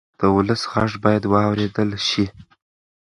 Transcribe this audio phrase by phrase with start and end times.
[0.19, 2.25] د ولس غږ باید واورېدل شي.